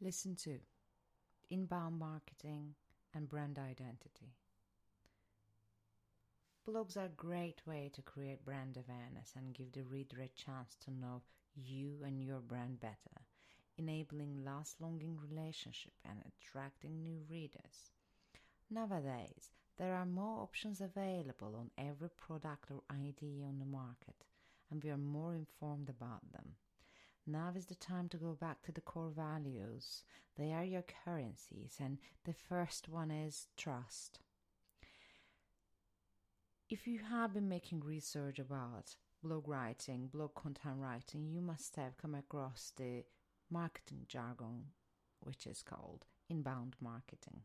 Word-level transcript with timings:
Listen 0.00 0.36
to 0.36 0.60
inbound 1.50 1.98
marketing 1.98 2.74
and 3.12 3.28
brand 3.28 3.58
identity. 3.58 4.32
Blogs 6.64 6.96
are 6.96 7.06
a 7.06 7.16
great 7.16 7.66
way 7.66 7.90
to 7.94 8.02
create 8.02 8.44
brand 8.44 8.76
awareness 8.76 9.32
and 9.36 9.52
give 9.52 9.72
the 9.72 9.82
reader 9.82 10.20
a 10.20 10.28
chance 10.40 10.76
to 10.84 10.92
know 10.92 11.22
you 11.56 11.96
and 12.04 12.22
your 12.22 12.38
brand 12.38 12.78
better, 12.78 13.24
enabling 13.76 14.44
last-longing 14.44 15.18
relationship 15.18 15.94
and 16.08 16.20
attracting 16.20 17.02
new 17.02 17.18
readers. 17.28 17.90
Nowadays, 18.70 19.50
there 19.78 19.96
are 19.96 20.06
more 20.06 20.42
options 20.42 20.80
available 20.80 21.56
on 21.56 21.72
every 21.76 22.10
product 22.10 22.70
or 22.70 22.82
idea 22.92 23.44
on 23.44 23.58
the 23.58 23.66
market, 23.66 24.24
and 24.70 24.84
we 24.84 24.90
are 24.90 24.96
more 24.96 25.34
informed 25.34 25.88
about 25.88 26.30
them. 26.32 26.54
Now 27.30 27.52
is 27.54 27.66
the 27.66 27.74
time 27.74 28.08
to 28.08 28.16
go 28.16 28.32
back 28.32 28.62
to 28.62 28.72
the 28.72 28.80
core 28.80 29.12
values. 29.14 30.02
They 30.38 30.50
are 30.52 30.64
your 30.64 30.84
currencies, 31.04 31.76
and 31.78 31.98
the 32.24 32.32
first 32.32 32.88
one 32.88 33.10
is 33.10 33.48
trust. 33.54 34.20
If 36.70 36.86
you 36.86 37.00
have 37.00 37.34
been 37.34 37.46
making 37.46 37.80
research 37.80 38.38
about 38.38 38.96
blog 39.22 39.46
writing, 39.46 40.06
blog 40.06 40.34
content 40.36 40.76
writing, 40.78 41.28
you 41.28 41.42
must 41.42 41.76
have 41.76 41.98
come 41.98 42.14
across 42.14 42.72
the 42.74 43.04
marketing 43.50 44.06
jargon, 44.08 44.64
which 45.20 45.46
is 45.46 45.62
called 45.62 46.06
inbound 46.30 46.76
marketing. 46.80 47.42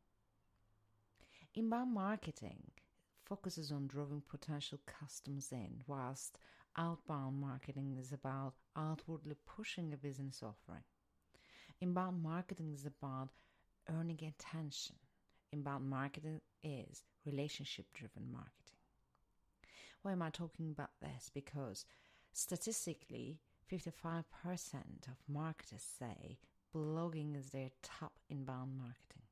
Inbound 1.56 1.94
marketing 1.94 2.72
focuses 3.26 3.70
on 3.70 3.88
drawing 3.88 4.24
potential 4.30 4.80
customers 4.86 5.52
in, 5.52 5.84
whilst 5.88 6.38
outbound 6.78 7.40
marketing 7.40 7.98
is 8.00 8.12
about 8.12 8.54
outwardly 8.76 9.36
pushing 9.46 9.94
a 9.94 9.98
business 9.98 10.42
offering. 10.44 10.84
Inbound 11.82 12.24
marketing 12.24 12.72
is 12.74 12.86
about 12.86 13.30
earning 13.90 14.20
attention. 14.24 14.96
Inbound 15.52 15.90
marketing 15.90 16.42
is 16.64 17.04
relationship 17.26 17.86
driven 17.94 18.32
marketing. 18.32 18.80
Why 20.02 20.14
am 20.14 20.22
I 20.22 20.30
talking 20.30 20.72
about 20.72 20.92
this? 21.02 21.30
Because 21.34 21.86
statistically, 22.32 23.40
55% 23.72 24.24
of 25.08 25.18
marketers 25.28 25.84
say 26.00 26.40
blogging 26.76 27.38
is 27.38 27.50
their 27.50 27.70
top 27.82 28.14
inbound 28.30 28.78
marketing. 28.78 29.24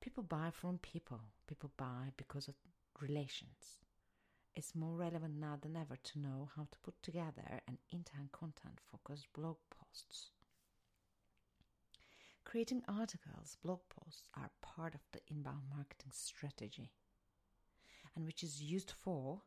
People 0.00 0.22
buy 0.22 0.50
from 0.52 0.78
people. 0.78 1.20
People 1.46 1.70
buy 1.76 2.12
because 2.16 2.48
of 2.48 2.54
relations. 3.00 3.83
It's 4.56 4.74
more 4.74 4.94
relevant 4.96 5.34
now 5.36 5.58
than 5.60 5.76
ever 5.76 5.96
to 5.96 6.18
know 6.18 6.50
how 6.56 6.68
to 6.70 6.78
put 6.78 7.02
together 7.02 7.60
an 7.66 7.78
intent 7.90 8.32
content 8.32 8.80
focused 8.90 9.32
blog 9.32 9.56
posts. 9.70 10.30
Creating 12.44 12.82
articles, 12.86 13.56
blog 13.62 13.80
posts 13.88 14.28
are 14.36 14.50
part 14.62 14.94
of 14.94 15.00
the 15.12 15.20
inbound 15.28 15.62
marketing 15.74 16.12
strategy 16.12 16.92
and 18.14 18.24
which 18.24 18.44
is 18.44 18.62
used 18.62 18.92
for 18.92 19.42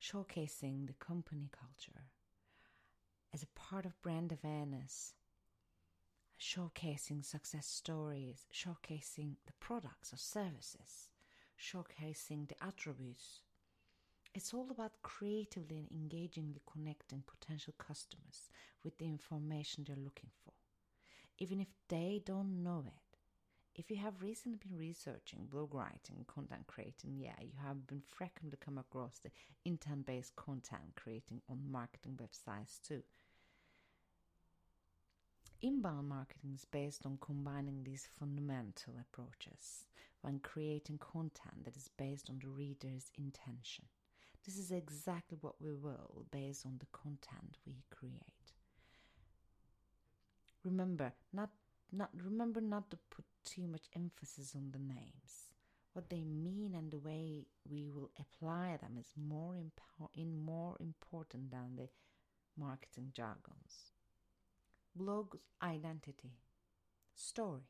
showcasing 0.00 0.86
the 0.86 0.92
company 0.94 1.50
culture 1.50 2.04
as 3.34 3.42
a 3.42 3.58
part 3.58 3.84
of 3.84 4.00
brand 4.02 4.32
awareness 4.32 5.14
showcasing 6.40 7.24
success 7.24 7.66
stories, 7.66 8.46
showcasing 8.52 9.34
the 9.46 9.52
products 9.58 10.12
or 10.12 10.16
services, 10.16 11.08
showcasing 11.60 12.48
the 12.48 12.64
attributes. 12.64 13.40
It's 14.38 14.54
all 14.54 14.68
about 14.70 15.02
creatively 15.02 15.78
and 15.78 15.90
engagingly 15.90 16.60
connecting 16.72 17.24
potential 17.26 17.74
customers 17.76 18.50
with 18.84 18.96
the 18.96 19.06
information 19.06 19.82
they're 19.84 19.96
looking 19.96 20.30
for, 20.44 20.52
even 21.38 21.60
if 21.60 21.66
they 21.88 22.22
don't 22.24 22.62
know 22.62 22.84
it. 22.86 23.18
If 23.74 23.90
you 23.90 23.96
have 23.96 24.22
recently 24.22 24.56
been 24.56 24.78
researching 24.78 25.48
blog 25.50 25.74
writing, 25.74 26.24
content 26.28 26.68
creating, 26.68 27.16
yeah, 27.16 27.34
you 27.40 27.54
have 27.66 27.84
been 27.88 28.00
frequently 28.00 28.56
come 28.64 28.78
across 28.78 29.18
the 29.18 29.30
intent 29.64 30.06
based 30.06 30.36
content 30.36 30.94
creating 30.94 31.40
on 31.50 31.58
marketing 31.68 32.16
websites 32.22 32.80
too. 32.80 33.02
Inbound 35.62 36.08
marketing 36.08 36.52
is 36.54 36.64
based 36.64 37.04
on 37.04 37.18
combining 37.20 37.82
these 37.82 38.06
fundamental 38.20 38.94
approaches 39.00 39.84
when 40.20 40.38
creating 40.38 40.98
content 40.98 41.64
that 41.64 41.76
is 41.76 41.90
based 41.98 42.30
on 42.30 42.38
the 42.40 42.46
reader's 42.46 43.10
intention. 43.18 43.86
This 44.44 44.56
is 44.58 44.70
exactly 44.70 45.38
what 45.40 45.60
we 45.60 45.72
will 45.74 46.26
based 46.30 46.64
on 46.66 46.78
the 46.78 46.86
content 46.92 47.58
we 47.66 47.84
create. 47.90 48.52
Remember 50.64 51.12
not 51.32 51.50
not 51.92 52.10
remember 52.22 52.60
not 52.60 52.90
to 52.90 52.98
put 53.10 53.24
too 53.44 53.66
much 53.66 53.88
emphasis 53.94 54.54
on 54.54 54.70
the 54.72 54.78
names. 54.78 55.48
What 55.92 56.10
they 56.10 56.24
mean 56.24 56.74
and 56.74 56.90
the 56.90 56.98
way 56.98 57.46
we 57.68 57.88
will 57.90 58.10
apply 58.18 58.76
them 58.76 58.96
is 58.98 59.12
more 59.16 59.54
impo- 59.54 60.10
in 60.14 60.36
more 60.36 60.76
important 60.80 61.50
than 61.50 61.76
the 61.76 61.88
marketing 62.56 63.12
jargons 63.14 63.92
blog's 64.94 65.38
identity. 65.62 66.32
Story. 67.14 67.62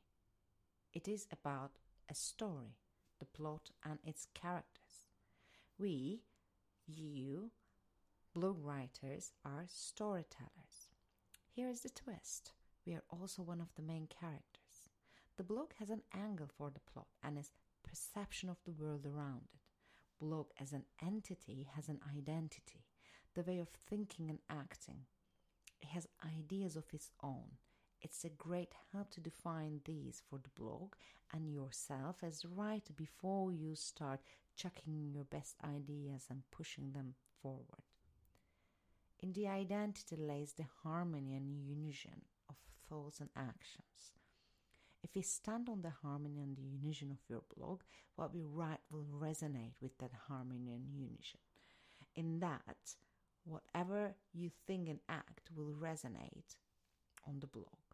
It 0.92 1.06
is 1.08 1.26
about 1.32 1.72
a 2.10 2.14
story, 2.14 2.76
the 3.18 3.26
plot 3.26 3.70
and 3.84 3.98
its 4.04 4.26
characters. 4.34 5.06
We, 5.78 6.22
you, 6.88 7.50
blog 8.34 8.64
writers 8.64 9.32
are 9.44 9.66
storytellers. 9.68 10.88
Here 11.50 11.68
is 11.68 11.80
the 11.80 11.88
twist. 11.88 12.52
We 12.86 12.94
are 12.94 13.04
also 13.10 13.42
one 13.42 13.60
of 13.60 13.74
the 13.74 13.82
main 13.82 14.06
characters. 14.06 14.88
The 15.36 15.44
blog 15.44 15.72
has 15.78 15.90
an 15.90 16.02
angle 16.14 16.48
for 16.56 16.70
the 16.70 16.80
plot 16.92 17.08
and 17.22 17.38
its 17.38 17.52
perception 17.88 18.48
of 18.48 18.58
the 18.64 18.72
world 18.72 19.06
around 19.06 19.42
it. 19.52 19.60
Blog 20.20 20.48
as 20.60 20.72
an 20.72 20.84
entity 21.04 21.68
has 21.74 21.88
an 21.88 22.00
identity, 22.16 22.84
the 23.34 23.42
way 23.42 23.58
of 23.58 23.68
thinking 23.88 24.30
and 24.30 24.40
acting, 24.50 25.06
it 25.80 25.88
has 25.88 26.08
ideas 26.26 26.76
of 26.76 26.84
its 26.92 27.10
own. 27.22 27.58
It's 28.00 28.24
a 28.24 28.28
great 28.28 28.72
help 28.92 29.10
to 29.12 29.20
define 29.20 29.80
these 29.84 30.22
for 30.28 30.38
the 30.38 30.50
blog 30.60 30.94
and 31.32 31.52
yourself 31.52 32.16
as 32.22 32.44
right 32.44 32.88
before 32.96 33.52
you 33.52 33.74
start 33.74 34.20
chucking 34.56 35.10
your 35.12 35.24
best 35.24 35.56
ideas 35.64 36.26
and 36.30 36.42
pushing 36.50 36.92
them 36.92 37.14
forward. 37.42 37.82
In 39.20 39.32
the 39.32 39.48
identity 39.48 40.16
lays 40.16 40.52
the 40.52 40.66
harmony 40.84 41.34
and 41.34 41.50
union 41.66 42.22
of 42.48 42.56
thoughts 42.88 43.18
and 43.18 43.30
actions. 43.36 44.12
If 45.02 45.14
we 45.14 45.22
stand 45.22 45.68
on 45.68 45.82
the 45.82 45.92
harmony 46.02 46.40
and 46.40 46.56
the 46.56 46.62
union 46.62 47.10
of 47.10 47.28
your 47.28 47.42
blog, 47.56 47.82
what 48.14 48.32
we 48.32 48.42
write 48.44 48.80
will 48.90 49.06
resonate 49.12 49.74
with 49.80 49.98
that 49.98 50.12
harmony 50.28 50.72
and 50.72 50.88
union. 50.88 51.38
In 52.14 52.40
that, 52.40 52.94
whatever 53.44 54.14
you 54.32 54.50
think 54.66 54.88
and 54.88 55.00
act 55.08 55.50
will 55.54 55.72
resonate 55.72 56.56
on 57.26 57.40
the 57.40 57.46
blog. 57.46 57.87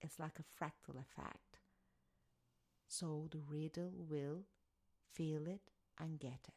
It's 0.00 0.18
like 0.18 0.38
a 0.38 0.64
fractal 0.64 1.00
effect. 1.00 1.60
So 2.88 3.28
the 3.30 3.40
reader 3.40 3.90
will 3.92 4.44
feel 5.12 5.46
it 5.46 5.70
and 5.98 6.18
get 6.18 6.40
it. 6.48 6.54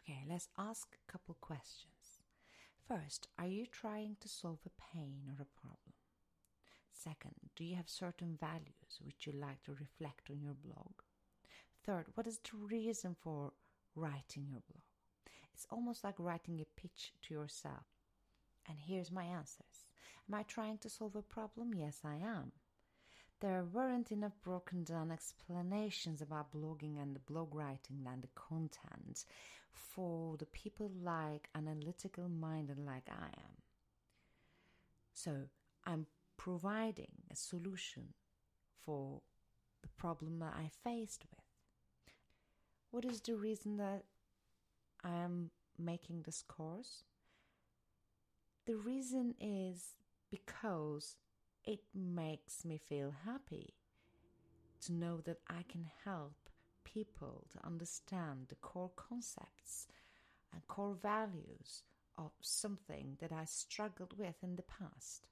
Okay, 0.00 0.24
let's 0.28 0.48
ask 0.58 0.96
a 0.96 1.12
couple 1.12 1.36
questions. 1.40 2.18
First, 2.88 3.28
are 3.38 3.46
you 3.46 3.66
trying 3.66 4.16
to 4.20 4.28
solve 4.28 4.58
a 4.66 4.94
pain 4.94 5.22
or 5.28 5.40
a 5.40 5.60
problem? 5.60 5.94
Second, 6.92 7.34
do 7.56 7.64
you 7.64 7.76
have 7.76 7.88
certain 7.88 8.36
values 8.40 9.00
which 9.00 9.26
you 9.26 9.32
like 9.32 9.62
to 9.64 9.72
reflect 9.72 10.30
on 10.30 10.40
your 10.42 10.54
blog? 10.54 10.92
Third, 11.84 12.06
what 12.14 12.26
is 12.26 12.38
the 12.38 12.56
reason 12.58 13.16
for 13.20 13.52
writing 13.94 14.46
your 14.50 14.62
blog? 14.68 14.84
It's 15.54 15.66
almost 15.70 16.04
like 16.04 16.14
writing 16.18 16.60
a 16.60 16.80
pitch 16.80 17.12
to 17.22 17.34
yourself. 17.34 17.86
And 18.68 18.78
here's 18.80 19.10
my 19.10 19.24
answers. 19.24 19.86
Am 20.32 20.38
I 20.38 20.44
trying 20.44 20.78
to 20.78 20.88
solve 20.88 21.14
a 21.14 21.20
problem? 21.20 21.74
Yes, 21.74 22.00
I 22.06 22.14
am. 22.14 22.52
There 23.40 23.66
weren't 23.70 24.10
enough 24.10 24.32
broken 24.42 24.82
down 24.82 25.10
explanations 25.10 26.22
about 26.22 26.52
blogging 26.52 27.02
and 27.02 27.14
the 27.14 27.20
blog 27.20 27.54
writing 27.54 28.06
and 28.10 28.22
the 28.22 28.30
content 28.34 29.26
for 29.74 30.38
the 30.38 30.46
people 30.46 30.90
like 31.02 31.50
analytical 31.54 32.30
minded 32.30 32.78
like 32.78 33.10
I 33.10 33.26
am. 33.26 33.56
So 35.12 35.32
I'm 35.84 36.06
providing 36.38 37.12
a 37.30 37.36
solution 37.36 38.14
for 38.86 39.20
the 39.82 39.88
problem 39.98 40.38
that 40.38 40.54
I 40.56 40.70
faced 40.82 41.26
with. 41.30 41.44
What 42.90 43.04
is 43.04 43.20
the 43.20 43.34
reason 43.34 43.76
that 43.76 44.04
I 45.04 45.10
am 45.10 45.50
making 45.78 46.22
this 46.22 46.40
course? 46.40 47.04
The 48.64 48.76
reason 48.76 49.34
is 49.38 49.96
because 50.32 51.16
it 51.64 51.80
makes 51.94 52.64
me 52.64 52.80
feel 52.88 53.12
happy 53.24 53.74
to 54.80 54.92
know 54.92 55.20
that 55.20 55.38
I 55.48 55.62
can 55.68 55.88
help 56.04 56.48
people 56.84 57.44
to 57.52 57.64
understand 57.64 58.46
the 58.48 58.56
core 58.56 58.90
concepts 58.96 59.86
and 60.52 60.66
core 60.66 60.96
values 61.00 61.82
of 62.18 62.32
something 62.40 63.18
that 63.20 63.30
I 63.30 63.44
struggled 63.44 64.18
with 64.18 64.36
in 64.42 64.56
the 64.56 64.62
past. 64.62 65.28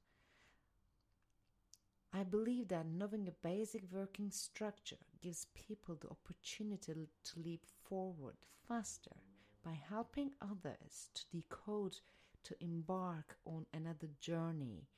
I 2.13 2.23
believe 2.25 2.69
that 2.69 2.87
knowing 2.87 3.27
a 3.29 3.47
basic 3.47 3.85
working 3.91 4.31
structure 4.31 4.97
gives 5.23 5.47
people 5.55 5.97
the 6.01 6.09
opportunity 6.09 7.09
to 7.25 7.41
leap 7.41 7.65
forward 7.89 8.37
faster 8.69 9.17
by 9.65 9.79
helping 9.89 10.33
others 10.43 11.09
to 11.15 11.23
decode, 11.33 11.97
to 12.45 12.55
embark 12.61 13.37
on 13.45 13.67
another 13.73 14.09
journey, 14.21 14.89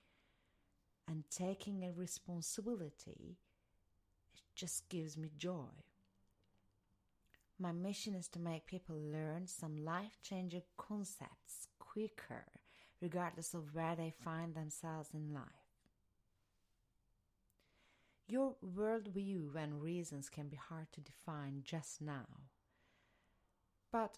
and 1.09 1.25
taking 1.31 1.83
a 1.83 1.93
responsibility. 1.93 3.39
It 4.35 4.41
just 4.55 4.89
gives 4.89 5.17
me 5.17 5.31
joy. 5.37 5.85
My 7.59 7.73
mission 7.73 8.15
is 8.15 8.29
to 8.29 8.39
make 8.41 8.67
people 8.67 8.97
learn 8.97 9.47
some 9.47 9.85
life 9.85 10.19
changing 10.23 10.63
concepts 10.77 11.69
quicker, 11.79 12.45
regardless 13.01 13.55
of 13.55 13.75
where 13.75 13.95
they 13.95 14.13
find 14.25 14.55
themselves 14.55 15.11
in 15.13 15.33
life. 15.35 15.45
Your 18.27 18.57
worldview 18.65 19.55
and 19.57 19.83
reasons 19.83 20.29
can 20.29 20.49
be 20.49 20.57
hard 20.57 20.87
to 20.93 21.01
define 21.01 21.63
just 21.65 22.01
now, 22.01 22.27
but 23.93 24.17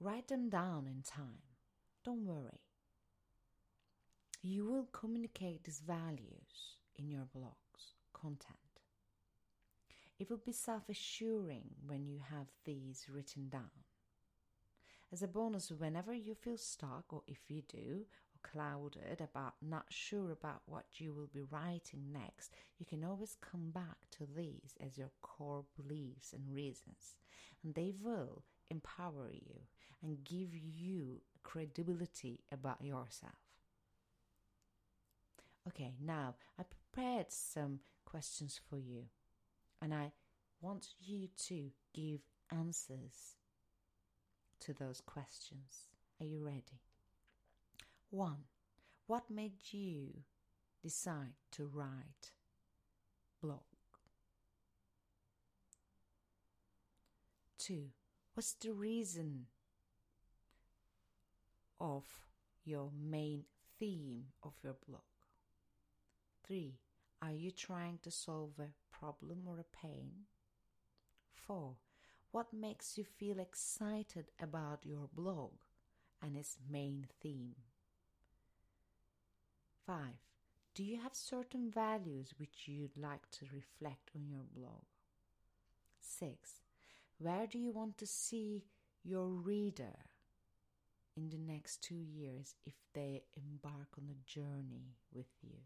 write 0.00 0.28
them 0.28 0.48
down 0.48 0.86
in 0.86 1.02
time. 1.02 1.53
Don't 2.04 2.26
worry. 2.26 2.60
You 4.42 4.66
will 4.66 4.88
communicate 4.92 5.64
these 5.64 5.80
values 5.80 6.76
in 6.96 7.08
your 7.08 7.26
blog's 7.34 7.94
content. 8.12 8.58
It 10.18 10.28
will 10.28 10.42
be 10.44 10.52
self 10.52 10.88
assuring 10.90 11.70
when 11.86 12.06
you 12.06 12.20
have 12.30 12.48
these 12.66 13.06
written 13.08 13.48
down. 13.48 13.84
As 15.10 15.22
a 15.22 15.28
bonus, 15.28 15.70
whenever 15.70 16.12
you 16.12 16.34
feel 16.34 16.58
stuck, 16.58 17.04
or 17.10 17.22
if 17.26 17.38
you 17.48 17.62
do, 17.62 18.04
or 18.34 18.50
clouded 18.50 19.20
about 19.20 19.54
not 19.62 19.86
sure 19.88 20.30
about 20.30 20.60
what 20.66 20.86
you 20.96 21.14
will 21.14 21.30
be 21.32 21.42
writing 21.50 22.12
next, 22.12 22.52
you 22.78 22.84
can 22.84 23.02
always 23.02 23.36
come 23.40 23.70
back 23.70 23.96
to 24.10 24.26
these 24.36 24.74
as 24.78 24.98
your 24.98 25.10
core 25.22 25.64
beliefs 25.74 26.34
and 26.34 26.54
reasons, 26.54 27.16
and 27.62 27.74
they 27.74 27.92
will 27.98 28.42
empower 28.70 29.30
you 29.30 29.60
and 30.02 30.24
give 30.24 30.54
you 30.54 31.22
credibility 31.54 32.40
about 32.50 32.82
yourself. 32.82 33.32
Okay, 35.68 35.94
now 36.04 36.34
I 36.58 36.64
prepared 36.64 37.30
some 37.30 37.78
questions 38.04 38.60
for 38.68 38.76
you, 38.76 39.04
and 39.80 39.94
I 39.94 40.10
want 40.60 40.88
you 41.00 41.28
to 41.46 41.70
give 41.94 42.20
answers 42.50 43.36
to 44.60 44.72
those 44.72 45.00
questions. 45.00 45.90
Are 46.20 46.26
you 46.26 46.44
ready? 46.44 46.80
1. 48.10 48.34
What 49.06 49.30
made 49.30 49.58
you 49.70 50.08
decide 50.82 51.34
to 51.52 51.66
write 51.72 52.32
blog? 53.40 53.60
2. 57.58 57.84
What's 58.34 58.54
the 58.54 58.72
reason 58.72 59.46
of 61.84 62.04
your 62.64 62.90
main 62.98 63.44
theme 63.78 64.24
of 64.42 64.54
your 64.62 64.76
blog? 64.88 65.02
3. 66.46 66.78
Are 67.20 67.32
you 67.32 67.50
trying 67.50 67.98
to 68.02 68.10
solve 68.10 68.58
a 68.58 68.72
problem 68.98 69.42
or 69.46 69.58
a 69.60 69.76
pain? 69.76 70.12
4. 71.46 71.76
What 72.30 72.54
makes 72.54 72.96
you 72.96 73.04
feel 73.04 73.38
excited 73.38 74.30
about 74.40 74.86
your 74.86 75.08
blog 75.12 75.52
and 76.22 76.36
its 76.36 76.56
main 76.70 77.06
theme? 77.20 77.54
5. 79.86 79.98
Do 80.74 80.82
you 80.82 80.98
have 81.02 81.14
certain 81.14 81.70
values 81.70 82.34
which 82.38 82.66
you'd 82.66 82.96
like 82.96 83.30
to 83.32 83.44
reflect 83.52 84.10
on 84.16 84.26
your 84.30 84.46
blog? 84.56 84.84
6. 86.00 86.62
Where 87.18 87.46
do 87.46 87.58
you 87.58 87.72
want 87.72 87.98
to 87.98 88.06
see 88.06 88.64
your 89.04 89.28
reader 89.28 89.94
in 91.16 91.30
the 91.30 91.38
next 91.38 91.82
two 91.82 91.94
years 91.94 92.54
if 92.66 92.74
they 92.94 93.22
embark 93.36 93.88
on 93.98 94.08
a 94.10 94.28
journey 94.30 94.96
with 95.12 95.26
you? 95.42 95.58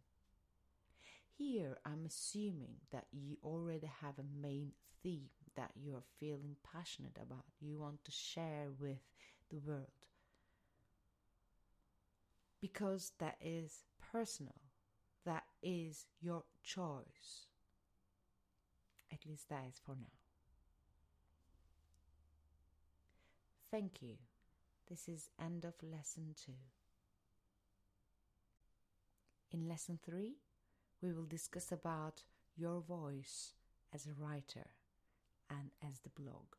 Here, 1.37 1.79
I'm 1.85 2.05
assuming 2.07 2.77
that 2.91 3.07
you 3.13 3.39
already 3.45 3.91
have 4.03 4.19
a 4.19 4.43
main 4.43 4.73
theme 5.03 5.29
that 5.57 5.71
you're 5.77 6.03
feeling 6.21 6.57
passionate 6.73 7.19
about, 7.21 7.45
you 7.61 7.79
want 7.79 8.05
to 8.05 8.11
share 8.11 8.69
with 8.79 8.99
the 9.51 9.59
world 9.59 9.87
because 12.61 13.13
that 13.19 13.37
is 13.41 13.85
personal. 14.13 14.55
That 15.25 15.45
is 15.63 16.07
your 16.21 16.45
choice. 16.63 17.47
At 19.13 19.27
least 19.27 19.49
that 19.49 19.65
is 19.69 19.81
for 19.85 19.95
now. 19.95 20.07
Thank 23.71 24.01
you. 24.01 24.17
This 24.89 25.07
is 25.07 25.29
end 25.39 25.67
of 25.67 25.75
lesson 25.83 26.35
2. 26.47 26.53
In 29.53 29.69
lesson 29.69 29.99
3, 30.03 30.37
we 31.03 31.13
will 31.13 31.27
discuss 31.27 31.71
about 31.71 32.23
your 32.57 32.81
voice 32.81 33.53
as 33.95 34.07
a 34.07 34.15
writer 34.19 34.71
and 35.51 35.73
as 35.87 35.99
the 35.99 36.09
blog. 36.09 36.55